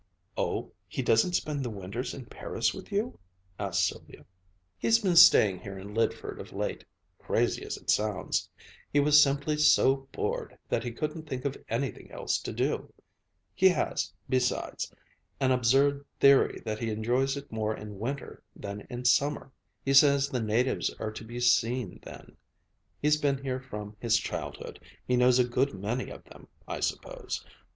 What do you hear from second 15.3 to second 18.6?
an absurd theory that he enjoys it more in winter